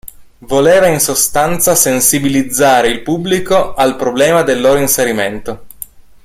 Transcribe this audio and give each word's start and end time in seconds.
Voleva 0.39 0.87
in 0.87 0.99
sostanza 0.99 1.75
sensibilizzare 1.75 2.87
il 2.87 3.03
pubblico 3.03 3.75
al 3.75 3.95
problema 3.97 4.41
del 4.41 4.59
loro 4.59 4.79
inserimento. 4.79 5.65